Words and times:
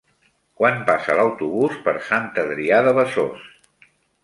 Quan 0.61 0.79
passa 0.87 1.17
l'autobús 1.19 1.77
per 1.89 1.95
Sant 2.09 2.27
Adrià 2.47 2.83
de 2.91 2.97
Besòs? 3.03 3.49